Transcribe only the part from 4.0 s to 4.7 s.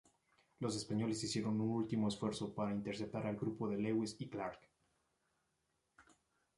y Clark.